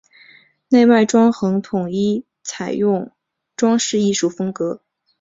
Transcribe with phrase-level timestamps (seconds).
[0.69, 3.11] 内外装潢统一采用
[3.55, 4.81] 装饰艺术风格。